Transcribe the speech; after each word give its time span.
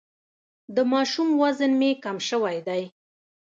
د 0.75 0.77
ماشوم 0.91 1.29
وزن 1.41 1.71
مي 1.79 1.91
کم 2.03 2.17
سوی 2.29 2.57
دی. 2.67 2.83